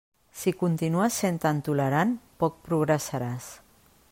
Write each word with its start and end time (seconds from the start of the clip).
Si 0.37 0.53
continues 0.61 1.17
sent 1.23 1.37
tan 1.43 1.59
tolerant, 1.67 2.15
poc 2.45 2.57
progressaràs. 2.71 3.55